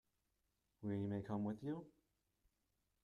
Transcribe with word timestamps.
We 0.81 0.97
may 1.05 1.21
come 1.21 1.43
with 1.43 1.61
you? 1.61 1.85